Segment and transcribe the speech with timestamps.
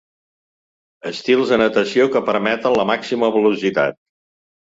[1.09, 4.01] Estils de natació que permeten la màxima velocitat.